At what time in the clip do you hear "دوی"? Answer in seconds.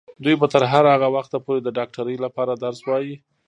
0.23-0.35